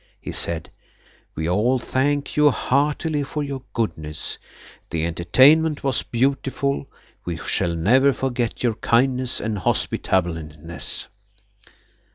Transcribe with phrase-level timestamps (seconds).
[0.19, 0.71] He said–
[1.35, 4.39] "We all thank you heartily for your goodness.
[4.89, 6.89] The entertainment was beautiful.
[7.23, 11.05] We shall never forget your kindness and hospitableness."